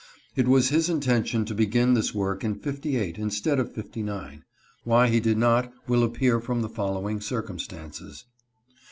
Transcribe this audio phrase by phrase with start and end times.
[0.35, 4.43] It was his intention to begin this work in '58 instead of '59.
[4.83, 8.25] Why he did not will appear from the following circumstances.